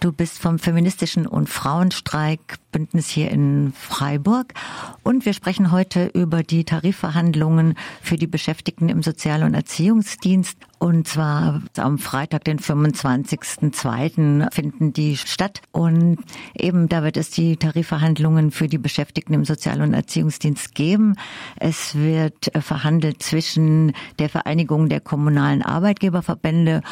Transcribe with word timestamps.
Du 0.00 0.12
bist 0.12 0.38
vom 0.38 0.60
Feministischen 0.60 1.26
und 1.26 1.48
Frauenstreikbündnis 1.48 3.08
hier 3.08 3.32
in 3.32 3.72
Freiburg 3.72 4.54
und 5.02 5.26
wir 5.26 5.32
sprechen 5.32 5.72
heute 5.72 6.06
über 6.14 6.44
die 6.44 6.62
Tarifverhandlungen 6.62 7.74
für 8.00 8.16
die 8.16 8.28
Beschäftigten 8.28 8.88
im 8.90 9.02
Sozial- 9.02 9.42
und 9.42 9.54
Erziehungsdienst. 9.54 10.56
Und 10.78 11.08
zwar 11.08 11.60
am 11.76 11.98
Freitag, 11.98 12.44
den 12.44 12.60
25.02. 12.60 14.52
finden 14.52 14.92
die 14.92 15.16
statt. 15.16 15.60
Und 15.72 16.18
eben 16.56 16.88
da 16.88 17.02
wird 17.02 17.16
es 17.16 17.30
die 17.30 17.56
Tarifverhandlungen 17.56 18.52
für 18.52 18.68
die 18.68 18.78
Beschäftigten 18.78 19.34
im 19.34 19.44
Sozial- 19.44 19.82
und 19.82 19.92
Erziehungsdienst 19.92 20.74
geben. 20.74 21.16
Es 21.56 21.96
wird 21.96 22.52
verhandelt 22.60 23.22
zwischen 23.22 23.92
der 24.18 24.28
Vereinigung 24.28 24.88
der 24.88 25.00
kommunalen 25.00 25.62
Arbeitgeberverbände 25.62 26.82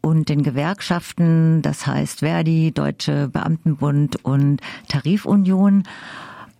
und 0.00 0.28
den 0.28 0.42
Gewerkschaften, 0.42 1.62
das 1.62 1.86
heißt 1.86 2.20
Verdi, 2.20 2.72
Deutsche 2.72 3.28
Beamtenbund 3.28 4.24
und 4.24 4.60
Tarifunion. 4.88 5.84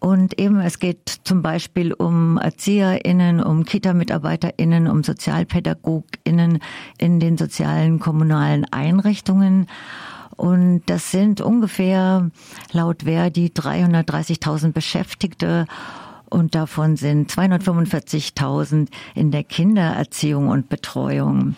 Und 0.02 0.40
eben, 0.40 0.58
es 0.58 0.80
geht 0.80 1.20
zum 1.22 1.42
Beispiel 1.42 1.92
um 1.92 2.36
ErzieherInnen, 2.36 3.40
um 3.40 3.64
Kita-MitarbeiterInnen, 3.64 4.88
um 4.88 5.04
SozialpädagogInnen 5.04 6.58
in 6.98 7.20
den 7.20 7.38
sozialen 7.38 8.00
kommunalen 8.00 8.64
Einrichtungen. 8.72 9.68
Und 10.34 10.82
das 10.86 11.12
sind 11.12 11.40
ungefähr 11.40 12.32
laut 12.72 13.04
Verdi 13.04 13.52
330.000 13.54 14.72
Beschäftigte 14.72 15.66
und 16.28 16.56
davon 16.56 16.96
sind 16.96 17.30
245.000 17.30 18.88
in 19.14 19.30
der 19.30 19.44
Kindererziehung 19.44 20.48
und 20.48 20.68
Betreuung. 20.68 21.54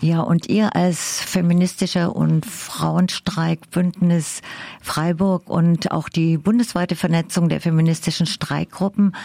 Ja, 0.00 0.20
und 0.20 0.48
ihr 0.48 0.76
als 0.76 1.20
feministischer 1.20 2.14
und 2.14 2.46
Frauenstreikbündnis 2.46 4.42
Freiburg 4.80 5.50
und 5.50 5.90
auch 5.90 6.08
die 6.08 6.38
bundesweite 6.38 6.94
Vernetzung 6.94 7.48
der 7.48 7.60
feministischen 7.60 8.26
Streikgruppen, 8.26 9.16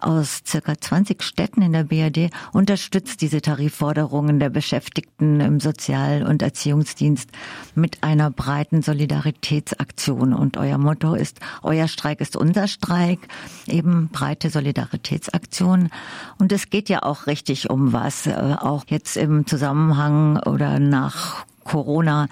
aus 0.00 0.42
circa 0.46 0.78
20 0.78 1.22
Städten 1.22 1.62
in 1.62 1.72
der 1.72 1.84
BRD 1.84 2.30
unterstützt 2.52 3.20
diese 3.20 3.40
Tarifforderungen 3.40 4.38
der 4.38 4.50
Beschäftigten 4.50 5.40
im 5.40 5.60
Sozial- 5.60 6.24
und 6.24 6.42
Erziehungsdienst 6.42 7.30
mit 7.74 8.02
einer 8.02 8.30
breiten 8.30 8.82
Solidaritätsaktion. 8.82 10.32
Und 10.32 10.56
euer 10.56 10.78
Motto 10.78 11.14
ist, 11.14 11.40
euer 11.62 11.88
Streik 11.88 12.20
ist 12.20 12.36
unser 12.36 12.68
Streik, 12.68 13.20
eben 13.66 14.08
breite 14.08 14.50
Solidaritätsaktion. 14.50 15.90
Und 16.38 16.52
es 16.52 16.70
geht 16.70 16.88
ja 16.88 17.02
auch 17.02 17.26
richtig 17.26 17.70
um 17.70 17.92
was, 17.92 18.26
äh, 18.26 18.56
auch 18.58 18.84
jetzt 18.88 19.16
im 19.16 19.46
Zusammenhang 19.46 20.38
oder 20.38 20.78
nach 20.78 21.44
Corona. 21.64 22.28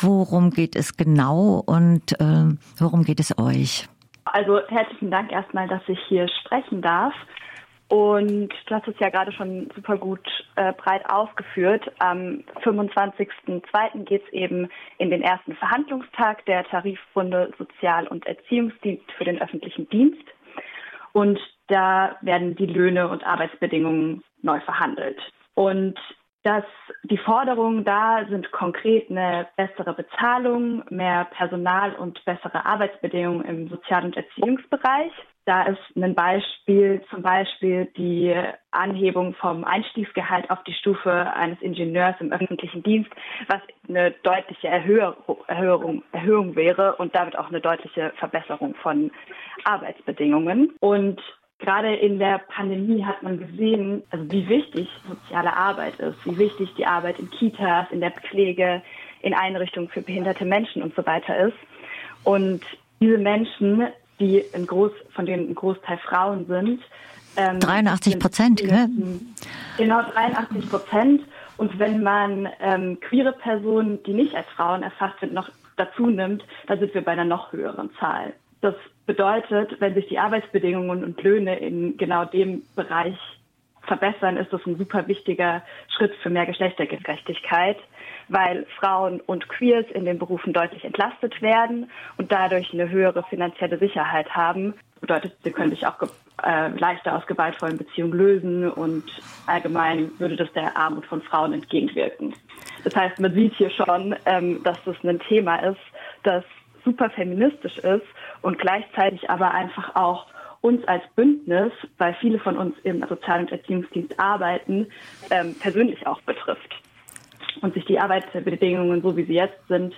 Worum 0.00 0.50
geht 0.50 0.74
es 0.74 0.96
genau 0.96 1.62
und 1.64 2.18
äh, 2.18 2.44
worum 2.78 3.04
geht 3.04 3.20
es 3.20 3.36
euch? 3.38 3.88
Also 4.32 4.66
herzlichen 4.66 5.10
Dank 5.10 5.30
erstmal, 5.30 5.68
dass 5.68 5.82
ich 5.88 6.00
hier 6.08 6.26
sprechen 6.26 6.80
darf. 6.80 7.12
Und 7.88 8.48
du 8.66 8.74
hast 8.74 8.88
es 8.88 8.98
ja 8.98 9.10
gerade 9.10 9.30
schon 9.32 9.70
super 9.74 9.98
gut 9.98 10.26
äh, 10.56 10.72
breit 10.72 11.04
ausgeführt. 11.10 11.92
Am 11.98 12.42
25.02. 12.64 14.04
geht 14.04 14.24
es 14.24 14.32
eben 14.32 14.70
in 14.96 15.10
den 15.10 15.20
ersten 15.20 15.54
Verhandlungstag 15.56 16.46
der 16.46 16.64
Tarifrunde 16.64 17.52
Sozial- 17.58 18.08
und 18.08 18.26
Erziehungsdienst 18.26 19.04
für 19.18 19.24
den 19.24 19.42
öffentlichen 19.42 19.86
Dienst. 19.90 20.24
Und 21.12 21.38
da 21.68 22.16
werden 22.22 22.56
die 22.56 22.64
Löhne 22.64 23.08
und 23.08 23.26
Arbeitsbedingungen 23.26 24.24
neu 24.40 24.60
verhandelt. 24.60 25.20
Und 25.52 25.98
dass 26.42 26.64
die 27.04 27.18
Forderungen 27.18 27.84
da 27.84 28.24
sind 28.28 28.50
konkret 28.50 29.10
eine 29.10 29.46
bessere 29.56 29.94
Bezahlung, 29.94 30.82
mehr 30.90 31.26
Personal 31.26 31.94
und 31.94 32.24
bessere 32.24 32.64
Arbeitsbedingungen 32.66 33.44
im 33.44 33.68
Sozial- 33.68 34.04
und 34.04 34.16
Erziehungsbereich. 34.16 35.12
Da 35.44 35.64
ist 35.64 35.96
ein 35.96 36.14
Beispiel 36.14 37.02
zum 37.10 37.22
Beispiel 37.22 37.86
die 37.96 38.32
Anhebung 38.70 39.34
vom 39.34 39.64
Einstiegsgehalt 39.64 40.48
auf 40.50 40.62
die 40.64 40.72
Stufe 40.72 41.10
eines 41.34 41.60
Ingenieurs 41.60 42.14
im 42.20 42.32
öffentlichen 42.32 42.84
Dienst, 42.84 43.10
was 43.48 43.60
eine 43.88 44.12
deutliche 44.22 44.68
Erhöhung, 44.68 45.16
Erhöhung 46.12 46.54
wäre 46.54 46.94
und 46.96 47.14
damit 47.16 47.36
auch 47.36 47.48
eine 47.48 47.60
deutliche 47.60 48.12
Verbesserung 48.18 48.76
von 48.76 49.10
Arbeitsbedingungen. 49.64 50.74
Und 50.78 51.20
gerade 51.62 51.94
in 51.94 52.18
der 52.18 52.38
Pandemie 52.38 53.04
hat 53.04 53.22
man 53.22 53.38
gesehen, 53.38 54.02
also 54.10 54.30
wie 54.30 54.48
wichtig 54.48 54.88
soziale 55.08 55.56
Arbeit 55.56 55.98
ist, 56.00 56.16
wie 56.24 56.36
wichtig 56.36 56.74
die 56.76 56.84
Arbeit 56.84 57.18
in 57.18 57.30
Kitas, 57.30 57.86
in 57.90 58.00
der 58.00 58.10
Pflege, 58.10 58.82
in 59.22 59.32
Einrichtungen 59.32 59.88
für 59.88 60.02
behinderte 60.02 60.44
Menschen 60.44 60.82
und 60.82 60.94
so 60.94 61.06
weiter 61.06 61.36
ist. 61.46 61.56
Und 62.24 62.62
diese 63.00 63.18
Menschen, 63.18 63.88
die 64.20 64.44
ein 64.54 64.66
Groß, 64.66 64.92
von 65.14 65.24
denen 65.24 65.48
ein 65.48 65.54
Großteil 65.54 65.98
Frauen 65.98 66.46
sind, 66.46 66.82
ähm, 67.36 67.60
83 67.60 68.18
Prozent, 68.18 68.60
gell? 68.60 68.88
Genau, 69.78 70.02
83 70.02 70.68
Prozent. 70.68 71.22
Und 71.56 71.78
wenn 71.78 72.02
man 72.02 72.48
ähm, 72.60 72.98
queere 73.00 73.32
Personen, 73.32 74.02
die 74.02 74.12
nicht 74.12 74.34
als 74.34 74.46
Frauen 74.48 74.82
erfasst 74.82 75.20
sind, 75.20 75.32
noch 75.32 75.48
dazu 75.76 76.08
nimmt, 76.08 76.44
dann 76.66 76.78
sind 76.78 76.92
wir 76.92 77.02
bei 77.02 77.12
einer 77.12 77.24
noch 77.24 77.52
höheren 77.52 77.90
Zahl. 77.98 78.34
Das 78.60 78.74
bedeutet, 79.06 79.80
wenn 79.80 79.94
sich 79.94 80.08
die 80.08 80.18
Arbeitsbedingungen 80.18 81.04
und 81.04 81.22
Löhne 81.22 81.58
in 81.58 81.96
genau 81.96 82.24
dem 82.24 82.62
Bereich 82.76 83.16
verbessern, 83.82 84.36
ist 84.36 84.52
das 84.52 84.64
ein 84.66 84.76
super 84.76 85.08
wichtiger 85.08 85.62
Schritt 85.88 86.14
für 86.22 86.30
mehr 86.30 86.46
Geschlechtergerechtigkeit, 86.46 87.78
weil 88.28 88.66
Frauen 88.78 89.20
und 89.20 89.48
Queers 89.48 89.86
in 89.92 90.04
den 90.04 90.18
Berufen 90.18 90.52
deutlich 90.52 90.84
entlastet 90.84 91.42
werden 91.42 91.90
und 92.16 92.30
dadurch 92.30 92.72
eine 92.72 92.88
höhere 92.88 93.24
finanzielle 93.24 93.78
Sicherheit 93.78 94.30
haben. 94.30 94.74
Bedeutet, 95.00 95.36
sie 95.42 95.50
können 95.50 95.70
sich 95.70 95.84
auch 95.84 95.96
äh, 96.44 96.68
leichter 96.68 97.16
aus 97.16 97.26
gewaltvollen 97.26 97.76
Beziehungen 97.76 98.12
lösen 98.12 98.70
und 98.70 99.04
allgemein 99.46 100.12
würde 100.18 100.36
das 100.36 100.52
der 100.52 100.76
Armut 100.76 101.04
von 101.06 101.20
Frauen 101.22 101.52
entgegenwirken. 101.52 102.34
Das 102.84 102.94
heißt, 102.94 103.18
man 103.18 103.34
sieht 103.34 103.54
hier 103.54 103.70
schon, 103.70 104.14
ähm, 104.26 104.62
dass 104.62 104.78
das 104.84 104.96
ein 105.02 105.18
Thema 105.20 105.56
ist, 105.56 105.80
das 106.22 106.44
super 106.84 107.10
feministisch 107.10 107.78
ist 107.78 108.06
und 108.42 108.58
gleichzeitig 108.58 109.30
aber 109.30 109.52
einfach 109.52 109.94
auch 109.94 110.26
uns 110.60 110.86
als 110.86 111.02
Bündnis, 111.16 111.72
weil 111.98 112.14
viele 112.20 112.38
von 112.38 112.56
uns 112.56 112.74
im 112.84 113.04
Sozial- 113.08 113.40
und 113.40 113.52
Erziehungsdienst 113.52 114.18
arbeiten, 114.18 114.86
ähm, 115.30 115.54
persönlich 115.58 116.06
auch 116.06 116.20
betrifft. 116.22 116.74
Und 117.60 117.74
sich 117.74 117.84
die 117.84 117.98
Arbeitsbedingungen, 117.98 119.02
so 119.02 119.16
wie 119.16 119.24
sie 119.24 119.34
jetzt 119.34 119.66
sind, 119.68 119.94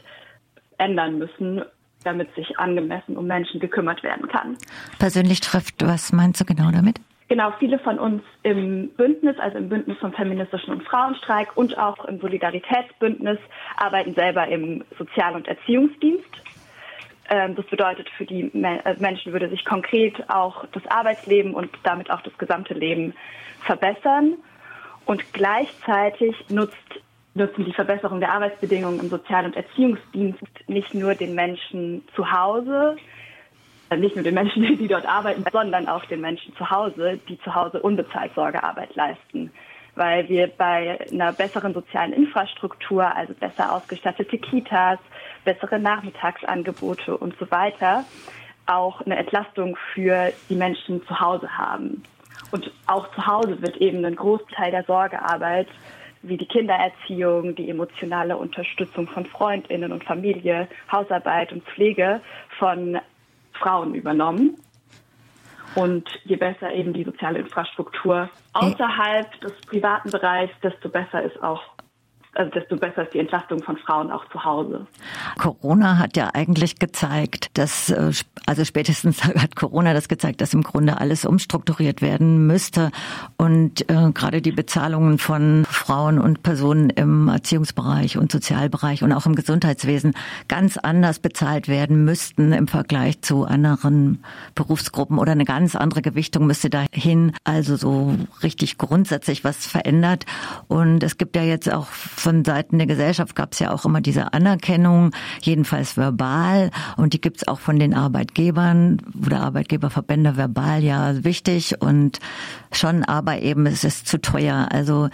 ändern 0.78 1.18
müssen, 1.18 1.62
damit 2.02 2.34
sich 2.34 2.58
angemessen 2.58 3.16
um 3.16 3.26
Menschen 3.26 3.60
gekümmert 3.60 4.02
werden 4.02 4.28
kann. 4.28 4.56
Persönlich 4.98 5.40
trifft, 5.40 5.86
was 5.86 6.12
meinst 6.12 6.40
du 6.40 6.44
genau 6.44 6.70
damit? 6.70 7.00
Genau, 7.28 7.52
viele 7.58 7.78
von 7.78 7.98
uns 7.98 8.22
im 8.42 8.90
Bündnis, 8.90 9.38
also 9.38 9.56
im 9.56 9.68
Bündnis 9.68 9.96
vom 9.98 10.12
feministischen 10.12 10.74
und 10.74 10.82
Frauenstreik 10.84 11.56
und 11.56 11.76
auch 11.78 12.04
im 12.04 12.20
Solidaritätsbündnis, 12.20 13.38
arbeiten 13.76 14.14
selber 14.14 14.46
im 14.48 14.84
Sozial- 14.98 15.34
und 15.34 15.48
Erziehungsdienst 15.48 16.43
das 17.28 17.66
bedeutet, 17.66 18.08
für 18.10 18.26
die 18.26 18.50
äh, 18.52 18.94
Menschen 18.98 19.32
würde 19.32 19.48
sich 19.48 19.64
konkret 19.64 20.28
auch 20.28 20.66
das 20.72 20.86
Arbeitsleben 20.86 21.54
und 21.54 21.70
damit 21.82 22.10
auch 22.10 22.20
das 22.20 22.36
gesamte 22.38 22.74
Leben 22.74 23.14
verbessern. 23.62 24.34
Und 25.06 25.32
gleichzeitig 25.32 26.34
nutzt, 26.48 26.76
nutzen 27.34 27.64
die 27.64 27.72
Verbesserung 27.72 28.20
der 28.20 28.32
Arbeitsbedingungen 28.32 29.00
im 29.00 29.08
Sozial- 29.08 29.44
und 29.44 29.56
Erziehungsdienst 29.56 30.42
nicht 30.66 30.94
nur 30.94 31.14
den 31.14 31.34
Menschen 31.34 32.02
zu 32.14 32.30
Hause, 32.30 32.96
äh, 33.90 33.96
nicht 33.96 34.16
nur 34.16 34.24
den 34.24 34.34
Menschen, 34.34 34.62
die 34.78 34.88
dort 34.88 35.06
arbeiten, 35.06 35.44
sondern 35.50 35.88
auch 35.88 36.04
den 36.06 36.20
Menschen 36.20 36.54
zu 36.56 36.70
Hause, 36.70 37.18
die 37.28 37.38
zu 37.40 37.54
Hause 37.54 37.80
unbezahlt 37.80 38.32
Sorgearbeit 38.34 38.94
leisten 38.96 39.50
weil 39.96 40.28
wir 40.28 40.48
bei 40.48 40.98
einer 41.10 41.32
besseren 41.32 41.74
sozialen 41.74 42.12
Infrastruktur, 42.12 43.04
also 43.14 43.34
besser 43.34 43.72
ausgestattete 43.72 44.38
Kitas, 44.38 44.98
bessere 45.44 45.78
Nachmittagsangebote 45.78 47.16
und 47.16 47.36
so 47.38 47.50
weiter, 47.50 48.04
auch 48.66 49.00
eine 49.02 49.16
Entlastung 49.16 49.76
für 49.92 50.32
die 50.48 50.56
Menschen 50.56 51.04
zu 51.06 51.20
Hause 51.20 51.48
haben. 51.56 52.02
Und 52.50 52.70
auch 52.86 53.10
zu 53.14 53.26
Hause 53.26 53.60
wird 53.62 53.76
eben 53.78 54.04
ein 54.04 54.16
Großteil 54.16 54.70
der 54.70 54.84
Sorgearbeit 54.84 55.68
wie 56.22 56.36
die 56.38 56.46
Kindererziehung, 56.46 57.54
die 57.54 57.68
emotionale 57.68 58.36
Unterstützung 58.36 59.06
von 59.08 59.26
Freundinnen 59.26 59.92
und 59.92 60.04
Familie, 60.04 60.68
Hausarbeit 60.90 61.52
und 61.52 61.62
Pflege 61.64 62.20
von 62.58 62.98
Frauen 63.52 63.94
übernommen. 63.94 64.56
Und 65.74 66.08
je 66.24 66.36
besser 66.36 66.72
eben 66.72 66.92
die 66.92 67.04
soziale 67.04 67.40
Infrastruktur 67.40 68.28
außerhalb 68.52 69.40
des 69.40 69.52
privaten 69.66 70.10
Bereichs, 70.10 70.54
desto 70.62 70.88
besser 70.88 71.22
ist 71.22 71.42
auch 71.42 71.62
also 72.34 72.50
desto 72.50 72.76
besser 72.76 73.04
ist 73.04 73.14
die 73.14 73.20
Entlastung 73.20 73.62
von 73.62 73.76
Frauen 73.76 74.10
auch 74.10 74.24
zu 74.30 74.44
Hause. 74.44 74.86
Corona 75.38 75.98
hat 75.98 76.16
ja 76.16 76.30
eigentlich 76.34 76.78
gezeigt, 76.78 77.56
dass, 77.56 77.90
äh, 77.90 78.12
also 78.46 78.64
spätestens 78.64 79.24
hat 79.24 79.56
Corona 79.56 79.94
das 79.94 80.08
gezeigt, 80.08 80.40
dass 80.40 80.52
im 80.54 80.62
Grunde 80.62 80.98
alles 80.98 81.24
umstrukturiert 81.24 82.02
werden 82.02 82.46
müsste 82.46 82.90
und 83.36 83.88
äh, 83.88 84.10
gerade 84.12 84.42
die 84.42 84.52
Bezahlungen 84.52 85.18
von 85.18 85.64
Frauen 85.84 86.18
und 86.18 86.42
Personen 86.42 86.88
im 86.88 87.28
Erziehungsbereich 87.28 88.16
und 88.16 88.32
Sozialbereich 88.32 89.02
und 89.02 89.12
auch 89.12 89.26
im 89.26 89.34
Gesundheitswesen 89.34 90.14
ganz 90.48 90.78
anders 90.78 91.18
bezahlt 91.18 91.68
werden 91.68 92.06
müssten 92.06 92.54
im 92.54 92.68
Vergleich 92.68 93.20
zu 93.20 93.44
anderen 93.44 94.24
Berufsgruppen 94.54 95.18
oder 95.18 95.32
eine 95.32 95.44
ganz 95.44 95.76
andere 95.76 96.00
Gewichtung 96.00 96.46
müsste 96.46 96.70
dahin, 96.70 97.32
also 97.44 97.76
so 97.76 98.16
richtig 98.42 98.78
grundsätzlich 98.78 99.44
was 99.44 99.66
verändert. 99.66 100.24
Und 100.68 101.02
es 101.02 101.18
gibt 101.18 101.36
ja 101.36 101.42
jetzt 101.42 101.70
auch 101.70 101.88
von 101.88 102.46
Seiten 102.46 102.78
der 102.78 102.86
Gesellschaft 102.86 103.36
gab 103.36 103.52
es 103.52 103.58
ja 103.58 103.70
auch 103.70 103.84
immer 103.84 104.00
diese 104.00 104.32
Anerkennung, 104.32 105.10
jedenfalls 105.42 105.98
verbal. 105.98 106.70
Und 106.96 107.12
die 107.12 107.20
gibt 107.20 107.42
es 107.42 107.48
auch 107.48 107.60
von 107.60 107.78
den 107.78 107.92
Arbeitgebern 107.92 109.02
oder 109.26 109.42
Arbeitgeberverbände 109.42 110.38
verbal 110.38 110.82
ja 110.82 111.24
wichtig 111.24 111.82
und 111.82 112.20
schon, 112.72 113.04
aber 113.04 113.42
eben 113.42 113.66
es 113.66 113.84
ist 113.84 114.08
zu 114.08 114.18
teuer. 114.18 114.68
Also 114.70 115.10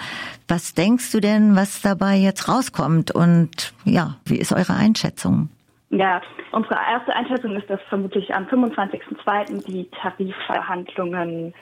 was 0.49 0.60
denkst 0.75 1.13
du 1.13 1.21
denn, 1.21 1.57
was 1.57 1.83
dabei 1.83 2.17
jetzt 2.17 2.49
rauskommt? 2.49 3.11
Und 3.11 3.73
ja, 3.85 4.17
wie 4.25 4.39
ist 4.39 4.53
eure 4.53 4.75
Einschätzung? 4.75 5.49
Ja, 5.91 6.21
unsere 6.53 6.75
erste 6.75 7.15
Einschätzung 7.15 7.57
ist, 7.57 7.69
dass 7.69 7.81
vermutlich 7.89 8.33
am 8.35 8.45
25.02. 8.47 9.67
die 9.67 9.89
Tarifverhandlungen 10.01 11.53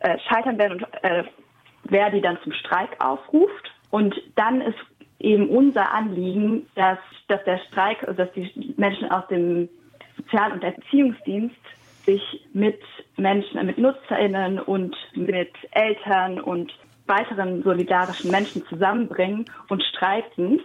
äh, 0.00 0.16
scheitern 0.28 0.58
werden 0.58 0.72
und 0.74 0.86
äh, 1.02 1.24
wer 1.84 2.10
die 2.10 2.20
dann 2.20 2.38
zum 2.42 2.52
Streik 2.52 2.90
aufruft. 3.02 3.72
Und 3.90 4.14
dann 4.36 4.60
ist 4.60 4.78
eben 5.18 5.48
unser 5.48 5.92
Anliegen, 5.92 6.66
dass, 6.74 6.98
dass 7.28 7.42
der 7.44 7.58
Streik, 7.68 8.06
also 8.06 8.24
dass 8.24 8.32
die 8.32 8.74
Menschen 8.76 9.10
aus 9.10 9.26
dem 9.28 9.68
Sozial- 10.16 10.52
und 10.52 10.62
Erziehungsdienst 10.62 11.56
sich 12.04 12.22
mit 12.52 12.80
Menschen, 13.16 13.64
mit 13.66 13.78
NutzerInnen 13.78 14.60
und 14.60 14.96
mit 15.14 15.52
Eltern 15.72 16.40
und 16.40 16.72
weiteren 17.06 17.62
solidarischen 17.62 18.30
Menschen 18.30 18.64
zusammenbringen 18.66 19.46
und 19.68 19.82
streiken, 19.82 20.60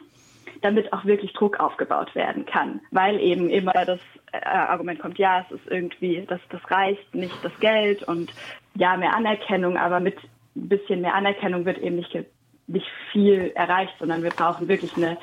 damit 0.61 0.91
auch 0.93 1.05
wirklich 1.05 1.33
Druck 1.33 1.59
aufgebaut 1.59 2.13
werden 2.15 2.45
kann. 2.45 2.81
Weil 2.91 3.19
eben 3.19 3.49
immer 3.49 3.73
das 3.73 3.99
äh, 4.31 4.45
Argument 4.45 4.99
kommt, 4.99 5.17
ja, 5.17 5.45
es 5.45 5.57
ist 5.57 5.67
irgendwie, 5.67 6.25
das, 6.27 6.41
das 6.49 6.61
reicht 6.69 7.13
nicht 7.15 7.35
das 7.43 7.57
Geld 7.59 8.03
und 8.03 8.31
ja, 8.75 8.97
mehr 8.97 9.15
Anerkennung, 9.15 9.77
aber 9.77 9.99
mit 9.99 10.17
ein 10.55 10.69
bisschen 10.69 11.01
mehr 11.01 11.13
Anerkennung 11.13 11.65
wird 11.65 11.77
eben 11.79 11.97
nicht 11.97 12.15
nicht 12.69 12.87
viel 13.11 13.51
erreicht, 13.55 13.93
sondern 13.99 14.23
wir 14.23 14.29
brauchen 14.29 14.67
wirklich 14.67 14.95
eine 14.95 15.17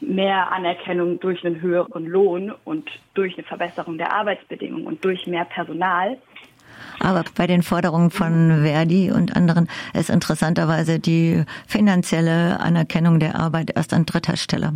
mehr 0.00 0.50
Anerkennung 0.50 1.20
durch 1.20 1.44
einen 1.44 1.60
höheren 1.60 2.06
Lohn 2.06 2.52
und 2.64 2.90
durch 3.14 3.34
eine 3.34 3.46
Verbesserung 3.46 3.98
der 3.98 4.12
Arbeitsbedingungen 4.12 4.86
und 4.86 5.04
durch 5.04 5.26
mehr 5.26 5.44
Personal. 5.44 6.18
Aber 7.00 7.24
bei 7.36 7.46
den 7.46 7.62
Forderungen 7.62 8.10
von 8.10 8.62
Verdi 8.62 9.10
und 9.10 9.36
anderen 9.36 9.68
ist 9.94 10.10
interessanterweise 10.10 10.98
die 10.98 11.44
finanzielle 11.66 12.60
Anerkennung 12.60 13.20
der 13.20 13.36
Arbeit 13.36 13.72
erst 13.76 13.92
an 13.94 14.06
dritter 14.06 14.36
Stelle. 14.36 14.72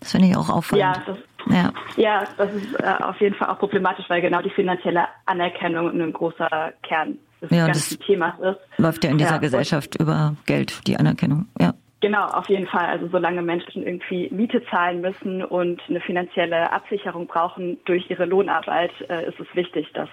Das 0.00 0.12
finde 0.12 0.28
ich 0.28 0.36
auch 0.36 0.48
auffallend. 0.48 0.96
Ja, 0.96 1.02
das, 1.06 1.18
ja. 1.50 1.72
ja, 1.96 2.24
das 2.36 2.52
ist 2.52 2.74
äh, 2.80 3.02
auf 3.02 3.20
jeden 3.20 3.34
Fall 3.34 3.48
auch 3.48 3.58
problematisch, 3.58 4.04
weil 4.08 4.20
genau 4.20 4.42
die 4.42 4.50
finanzielle 4.50 5.04
Anerkennung 5.26 5.90
ein 5.90 6.12
großer 6.12 6.72
Kern 6.82 7.18
des 7.40 7.50
ja, 7.50 7.66
ganzen 7.66 7.98
Themas 8.00 8.38
ist. 8.40 8.58
Läuft 8.78 9.04
ja 9.04 9.10
in 9.10 9.18
dieser 9.18 9.32
ja, 9.32 9.38
Gesellschaft 9.38 9.96
über 10.00 10.36
Geld, 10.46 10.86
die 10.86 10.96
Anerkennung, 10.96 11.46
ja. 11.58 11.74
Genau, 12.00 12.26
auf 12.26 12.48
jeden 12.48 12.68
Fall. 12.68 12.86
Also 12.86 13.08
solange 13.08 13.42
Menschen 13.42 13.82
irgendwie 13.82 14.28
Miete 14.30 14.62
zahlen 14.70 15.00
müssen 15.00 15.42
und 15.42 15.82
eine 15.88 16.00
finanzielle 16.00 16.70
Absicherung 16.70 17.26
brauchen 17.26 17.78
durch 17.86 18.08
ihre 18.08 18.24
Lohnarbeit, 18.24 18.92
äh, 19.08 19.28
ist 19.28 19.40
es 19.40 19.48
wichtig, 19.54 19.88
dass 19.94 20.08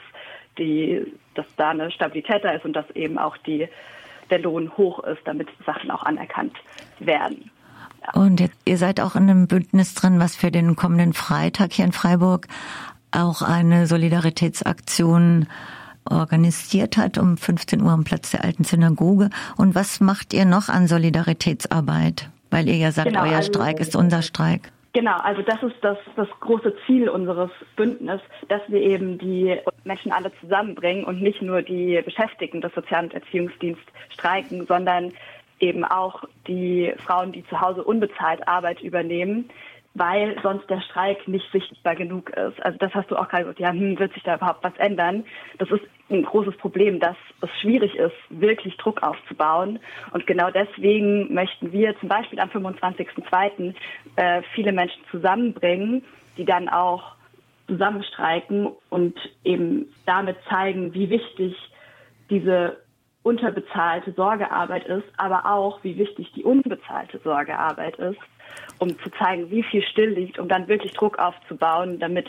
die, 0.58 1.06
dass 1.38 1.46
da 1.58 1.70
eine 1.70 1.92
Stabilität 1.92 2.44
da 2.44 2.52
ist 2.52 2.66
und 2.66 2.74
dass 2.74 2.90
eben 2.92 3.18
auch 3.18 3.38
die, 3.38 3.68
der 4.30 4.40
Lohn 4.40 4.72
hoch 4.78 5.00
ist, 5.04 5.22
damit 5.26 5.48
Sachen 5.66 5.92
auch 5.92 6.04
anerkannt 6.04 6.56
werden. 7.00 7.52
Ja. 8.02 8.22
Und 8.22 8.40
jetzt, 8.40 8.58
ihr 8.66 8.78
seid 8.78 9.00
auch 9.00 9.16
in 9.16 9.30
einem 9.30 9.48
Bündnis 9.48 9.94
drin, 9.94 10.20
was 10.20 10.36
für 10.36 10.52
den 10.52 10.76
kommenden 10.76 11.14
Freitag 11.14 11.74
hier 11.74 11.86
in 11.86 11.92
Freiburg 11.92 12.48
auch 13.12 13.42
eine 13.42 13.88
Solidaritätsaktion 13.88 15.48
organisiert 16.08 16.98
hat 16.98 17.18
um 17.18 17.38
15 17.38 17.82
Uhr 17.82 17.92
am 17.92 18.04
Platz 18.04 18.32
der 18.32 18.44
alten 18.44 18.64
Synagoge. 18.64 19.30
Und 19.58 19.76
was 19.76 20.00
macht 20.00 20.34
ihr 20.34 20.46
noch 20.46 20.70
an 20.70 20.88
Solidaritätsarbeit? 20.88 22.30
Weil 22.52 22.68
ihr 22.68 22.78
ja 22.78 22.92
sagt, 22.92 23.08
genau, 23.08 23.24
euer 23.24 23.38
also, 23.38 23.52
Streik 23.52 23.80
ist 23.80 23.96
unser 23.96 24.22
Streik. 24.22 24.72
Genau, 24.96 25.18
also 25.18 25.42
das 25.42 25.62
ist 25.62 25.76
das, 25.82 25.98
das 26.16 26.30
große 26.40 26.74
Ziel 26.86 27.10
unseres 27.10 27.52
Bündnisses, 27.76 28.26
dass 28.48 28.62
wir 28.70 28.80
eben 28.80 29.18
die 29.18 29.60
Menschen 29.84 30.14
alle 30.14 30.32
zusammenbringen 30.40 31.04
und 31.04 31.22
nicht 31.22 31.42
nur 31.42 31.62
die 31.62 32.02
Beschäftigten 32.02 32.62
des 32.62 32.74
Sozial- 32.74 33.04
und 33.04 33.14
Erziehungsdienst 33.14 33.84
streiken, 34.14 34.66
sondern 34.68 35.12
eben 35.60 35.84
auch 35.84 36.24
die 36.48 36.94
Frauen, 37.06 37.34
die 37.34 37.46
zu 37.48 37.60
Hause 37.60 37.84
unbezahlt 37.84 38.48
Arbeit 38.48 38.80
übernehmen, 38.80 39.50
weil 39.96 40.38
sonst 40.44 40.70
der 40.70 40.82
Streik 40.82 41.28
nicht 41.28 41.50
sichtbar 41.52 41.96
genug 41.96 42.30
ist. 42.32 42.64
Also 42.64 42.78
das 42.78 42.94
hast 42.94 43.10
du 43.10 43.16
auch 43.16 43.30
gerade 43.30 43.46
gesagt, 43.46 43.60
ja, 43.60 43.72
hm, 43.72 43.98
wird 43.98 44.14
sich 44.14 44.24
da 44.24 44.36
überhaupt 44.36 44.64
was 44.64 44.76
ändern? 44.78 45.26
Das 45.58 45.72
ist 45.72 45.82
ein 46.10 46.24
großes 46.24 46.58
Problem, 46.58 47.00
dass 47.00 47.16
es 47.42 47.50
schwierig 47.62 47.96
ist, 47.96 48.16
wirklich 48.30 48.76
Druck 48.78 49.02
aufzubauen. 49.02 49.80
Und 50.12 50.28
genau 50.28 50.52
deswegen 50.52 51.34
möchten 51.34 51.72
wir 51.72 51.98
zum 52.00 52.10
Beispiel 52.10 52.40
am 52.40 52.50
25.02. 52.50 53.74
Äh, 54.18 54.42
viele 54.54 54.74
Menschen 54.74 55.02
zusammenbringen, 55.10 56.04
die 56.38 56.46
dann 56.46 56.68
auch 56.68 57.16
zusammenstreiken 57.68 58.74
und 58.90 59.18
eben 59.46 59.88
damit 60.06 60.38
zeigen, 60.50 60.94
wie 60.94 61.10
wichtig 61.10 61.56
diese 62.30 62.78
unterbezahlte 63.24 64.12
Sorgearbeit 64.12 64.86
ist, 64.86 65.08
aber 65.18 65.46
auch, 65.48 65.84
wie 65.84 65.98
wichtig 65.98 66.32
die 66.36 66.44
unbezahlte 66.44 67.20
Sorgearbeit 67.24 67.96
ist 67.96 68.20
um 68.80 68.90
zu 69.00 69.10
zeigen, 69.20 69.50
wie 69.50 69.64
viel 69.64 69.84
still 69.84 70.10
liegt, 70.10 70.40
um 70.40 70.48
dann 70.48 70.68
wirklich 70.68 70.94
Druck 70.94 71.18
aufzubauen, 71.20 72.00
damit 72.00 72.28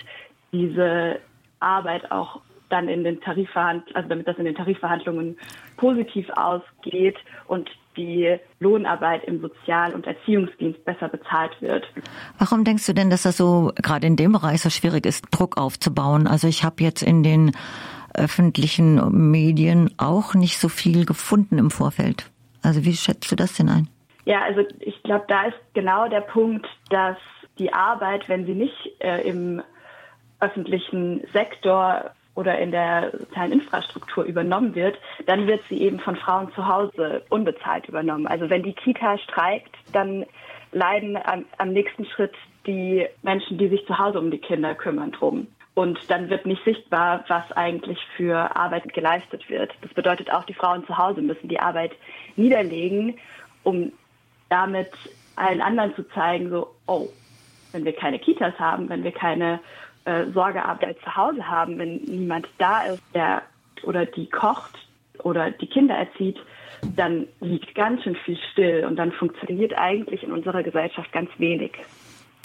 diese 0.52 1.18
Arbeit 1.60 2.10
auch 2.10 2.40
dann 2.68 2.88
in 2.88 3.04
den 3.04 3.20
Tarifverhandlungen, 3.20 3.94
also 3.94 4.08
damit 4.08 4.26
das 4.26 4.38
in 4.38 4.44
den 4.44 4.54
Tarifverhandlungen 4.54 5.38
positiv 5.76 6.28
ausgeht 6.30 7.16
und 7.46 7.70
die 7.96 8.36
Lohnarbeit 8.60 9.24
im 9.24 9.40
Sozial- 9.40 9.94
und 9.94 10.06
Erziehungsdienst 10.06 10.84
besser 10.84 11.08
bezahlt 11.08 11.52
wird. 11.60 11.84
Warum 12.38 12.64
denkst 12.64 12.86
du 12.86 12.92
denn, 12.92 13.08
dass 13.08 13.22
das 13.22 13.36
so 13.36 13.72
gerade 13.76 14.06
in 14.06 14.16
dem 14.16 14.32
Bereich 14.32 14.60
so 14.60 14.70
schwierig 14.70 15.06
ist, 15.06 15.24
Druck 15.30 15.56
aufzubauen? 15.56 16.26
Also 16.26 16.48
ich 16.48 16.64
habe 16.64 16.82
jetzt 16.82 17.02
in 17.02 17.22
den 17.22 17.52
öffentlichen 18.14 19.30
Medien 19.30 19.94
auch 19.98 20.34
nicht 20.34 20.58
so 20.58 20.68
viel 20.68 21.06
gefunden 21.06 21.58
im 21.58 21.70
Vorfeld. 21.70 22.30
Also 22.62 22.84
wie 22.84 22.94
schätzt 22.94 23.30
du 23.30 23.36
das 23.36 23.54
denn 23.54 23.68
ein? 23.68 23.88
Ja, 24.26 24.42
also 24.42 24.62
ich 24.80 25.02
glaube, 25.04 25.24
da 25.28 25.44
ist 25.46 25.56
genau 25.72 26.08
der 26.08 26.20
Punkt, 26.20 26.66
dass 26.90 27.16
die 27.58 27.72
Arbeit, 27.72 28.28
wenn 28.28 28.44
sie 28.44 28.54
nicht 28.54 29.00
äh, 29.00 29.22
im 29.22 29.62
öffentlichen 30.40 31.24
Sektor 31.32 32.10
oder 32.34 32.58
in 32.58 32.72
der 32.72 33.12
sozialen 33.16 33.52
Infrastruktur 33.52 34.24
übernommen 34.24 34.74
wird, 34.74 34.98
dann 35.26 35.46
wird 35.46 35.62
sie 35.68 35.80
eben 35.80 36.00
von 36.00 36.16
Frauen 36.16 36.52
zu 36.54 36.66
Hause 36.66 37.22
unbezahlt 37.30 37.88
übernommen. 37.88 38.26
Also 38.26 38.50
wenn 38.50 38.64
die 38.64 38.74
Kita 38.74 39.16
streikt, 39.18 39.74
dann 39.92 40.26
leiden 40.72 41.16
am, 41.24 41.46
am 41.56 41.72
nächsten 41.72 42.04
Schritt 42.04 42.34
die 42.66 43.06
Menschen, 43.22 43.58
die 43.58 43.68
sich 43.68 43.86
zu 43.86 43.96
Hause 43.96 44.18
um 44.18 44.32
die 44.32 44.38
Kinder 44.38 44.74
kümmern, 44.74 45.12
drum. 45.12 45.46
Und 45.74 45.98
dann 46.10 46.30
wird 46.30 46.46
nicht 46.46 46.64
sichtbar, 46.64 47.24
was 47.28 47.52
eigentlich 47.52 47.98
für 48.16 48.56
Arbeit 48.56 48.92
geleistet 48.92 49.48
wird. 49.48 49.72
Das 49.82 49.94
bedeutet 49.94 50.32
auch, 50.32 50.44
die 50.44 50.54
Frauen 50.54 50.84
zu 50.84 50.98
Hause 50.98 51.22
müssen 51.22 51.48
die 51.48 51.60
Arbeit 51.60 51.92
niederlegen, 52.34 53.18
um 53.62 53.92
damit 54.48 54.90
allen 55.36 55.60
anderen 55.60 55.94
zu 55.94 56.08
zeigen, 56.10 56.50
so, 56.50 56.68
oh, 56.86 57.08
wenn 57.72 57.84
wir 57.84 57.94
keine 57.94 58.18
Kitas 58.18 58.58
haben, 58.58 58.88
wenn 58.88 59.04
wir 59.04 59.12
keine 59.12 59.60
äh, 60.04 60.26
Sorgearbeit 60.32 60.96
zu 61.04 61.14
Hause 61.14 61.46
haben, 61.46 61.78
wenn 61.78 61.96
niemand 62.04 62.46
da 62.58 62.82
ist, 62.82 63.02
der 63.14 63.42
oder 63.82 64.06
die 64.06 64.28
kocht 64.30 64.74
oder 65.22 65.50
die 65.50 65.66
Kinder 65.66 65.94
erzieht, 65.94 66.38
dann 66.94 67.26
liegt 67.40 67.74
ganz 67.74 68.02
schön 68.02 68.16
viel 68.24 68.38
still 68.52 68.84
und 68.86 68.96
dann 68.96 69.12
funktioniert 69.12 69.76
eigentlich 69.76 70.22
in 70.22 70.32
unserer 70.32 70.62
Gesellschaft 70.62 71.12
ganz 71.12 71.30
wenig. 71.38 71.72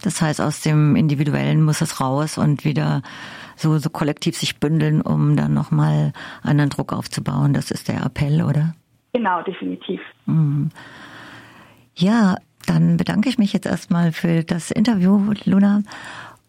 Das 0.03 0.22
heißt, 0.22 0.41
aus 0.41 0.62
dem 0.62 0.96
Individuellen 0.96 1.63
muss 1.63 1.81
es 1.81 2.01
raus 2.01 2.38
und 2.38 2.65
wieder 2.65 3.03
so, 3.55 3.77
so 3.77 3.89
kollektiv 3.89 4.36
sich 4.36 4.60
bündeln, 4.60 5.01
um 5.01 5.36
dann 5.36 5.53
nochmal 5.53 6.13
einen 6.43 6.70
Druck 6.70 6.91
aufzubauen. 6.91 7.53
Das 7.53 7.70
ist 7.70 7.88
der 7.88 8.03
Appell, 8.03 8.41
oder? 8.41 8.74
Genau, 9.13 9.41
definitiv. 9.43 10.01
Mhm. 10.25 10.70
Ja, 11.95 12.38
dann 12.65 12.98
bedanke 12.98 13.29
ich 13.29 13.38
mich 13.38 13.53
jetzt 13.53 13.65
erstmal 13.65 14.12
für 14.12 14.43
das 14.43 14.71
Interview, 14.71 15.33
Luna. 15.45 15.83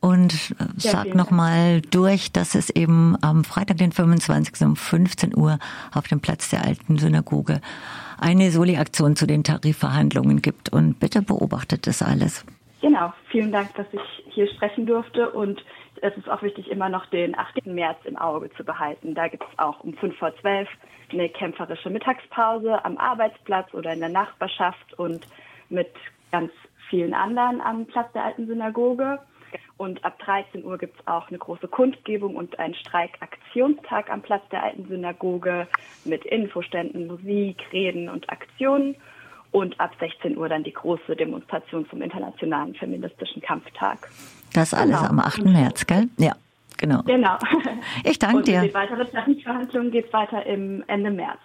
Und 0.01 0.33
äh, 0.59 0.65
sag 0.77 1.15
nochmal 1.15 1.81
durch, 1.81 2.33
dass 2.33 2.57
es 2.57 2.71
eben 2.71 3.17
am 3.23 3.45
Freitag, 3.45 3.77
den 3.77 3.93
25. 3.93 4.61
um 4.63 4.75
15 4.75 5.37
Uhr 5.37 5.59
auf 5.95 6.09
dem 6.09 6.19
Platz 6.21 6.51
der 6.51 6.65
alten 6.65 6.99
Synagoge 6.99 7.61
eine 8.19 8.51
Soli-Aktion 8.51 9.15
zu 9.17 9.27
den 9.27 9.45
Tarifverhandlungen 9.45 10.43
gibt. 10.43 10.73
Und 10.73 10.99
bitte 10.99 11.23
beobachtet 11.23 11.87
das 11.87 12.03
alles. 12.03 12.45
Genau, 12.81 13.13
vielen 13.31 13.53
Dank, 13.53 13.75
dass 13.75 13.87
ich 13.93 14.01
hier 14.35 14.49
sprechen 14.49 14.87
durfte. 14.87 15.31
Und 15.31 15.63
es 16.03 16.17
ist 16.17 16.29
auch 16.29 16.43
wichtig, 16.43 16.69
immer 16.69 16.89
noch 16.89 17.07
den 17.07 17.39
8. 17.39 17.65
März 17.67 17.99
im 18.05 18.17
Auge 18.17 18.51
zu 18.57 18.65
behalten. 18.65 19.15
Da 19.15 19.29
gibt 19.29 19.45
es 19.45 19.59
auch 19.59 19.81
um 19.81 19.95
5 19.95 20.19
vor 20.19 20.37
12 20.41 20.69
eine 21.13 21.29
kämpferische 21.29 21.91
Mittagspause 21.91 22.85
am 22.85 22.99
Arbeitsplatz 22.99 23.73
oder 23.73 23.93
in 23.93 24.01
der 24.01 24.09
Nachbarschaft 24.09 24.99
und 24.99 25.27
mit 25.69 25.93
ganz 26.33 26.51
vielen 26.91 27.15
anderen 27.15 27.61
am 27.61 27.87
Platz 27.87 28.13
der 28.13 28.25
alten 28.25 28.49
Synagoge. 28.49 29.21
Und 29.77 30.05
ab 30.05 30.19
13 30.19 30.65
Uhr 30.65 30.77
gibt 30.77 30.99
es 30.99 31.07
auch 31.07 31.29
eine 31.29 31.39
große 31.39 31.69
Kundgebung 31.69 32.35
und 32.35 32.59
einen 32.59 32.75
Streikaktionstag 32.75 34.11
am 34.11 34.23
Platz 34.23 34.43
der 34.51 34.65
alten 34.65 34.89
Synagoge 34.89 35.69
mit 36.05 36.25
Infoständen, 36.25 37.07
Musik, 37.07 37.63
Reden 37.73 38.09
und 38.09 38.29
Aktionen. 38.31 38.97
Und 39.53 39.79
ab 39.79 39.93
16 40.01 40.37
Uhr 40.37 40.49
dann 40.49 40.65
die 40.65 40.73
große 40.73 41.15
Demonstration 41.15 41.89
zum 41.91 42.03
Internationalen 42.03 42.75
Feministischen 42.75 43.43
Kampftag. 43.43 44.09
Das 44.55 44.75
alles 44.75 44.99
genau. 44.99 45.09
am 45.09 45.19
8. 45.21 45.45
März, 45.45 45.87
gell? 45.87 46.09
Ja, 46.19 46.35
genau. 46.79 47.03
Genau. 47.03 47.39
Ich 48.05 48.19
danke 48.19 48.43
dir. 48.43 48.61
Und 48.61 48.69
die 48.69 48.75
weitere 48.75 49.05
Tarifverhandlung 49.05 49.91
geht 49.91 50.13
weiter 50.13 50.45
im 50.47 50.85
Ende 50.87 51.11
März. 51.11 51.39